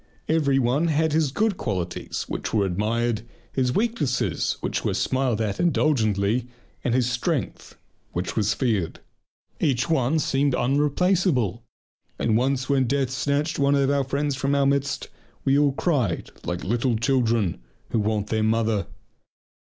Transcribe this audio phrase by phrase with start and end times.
[0.27, 3.21] Every one had his good qualities which were admired,
[3.53, 6.47] his weaknesses which were smiled at indulgently,
[6.83, 7.77] and his strength
[8.11, 8.99] which was feared.
[9.59, 11.61] Each one seemed unreplaceable,
[12.17, 15.07] and once when death snatched one of our friends from our midst
[15.45, 17.59] we all cried like little children
[17.91, 18.87] who want their mother.